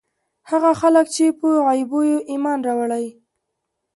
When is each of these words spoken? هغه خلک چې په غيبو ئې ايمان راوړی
هغه 0.49 0.71
خلک 0.81 1.05
چې 1.15 1.25
په 1.39 1.47
غيبو 1.67 1.99
ئې 2.09 2.17
ايمان 2.31 2.59
راوړی 2.67 3.05